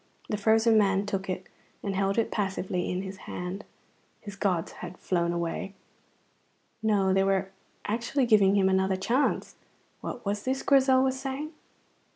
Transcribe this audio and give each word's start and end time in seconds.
The 0.29 0.37
frozen 0.37 0.79
man 0.79 1.05
took 1.05 1.29
it 1.29 1.45
and 1.83 1.95
held 1.95 2.17
it 2.17 2.31
passively 2.31 2.89
in 2.89 3.03
his 3.03 3.17
hand. 3.29 3.63
His 4.19 4.35
gods 4.35 4.71
had 4.71 4.97
flown 4.97 5.31
away. 5.31 5.75
No, 6.81 7.13
they 7.13 7.23
were 7.23 7.51
actually 7.85 8.25
giving 8.25 8.55
him 8.55 8.67
another 8.67 8.95
chance. 8.95 9.57
What 9.99 10.25
was 10.25 10.41
this 10.41 10.63
Grizel 10.63 11.03
was 11.03 11.19
saying? 11.19 11.51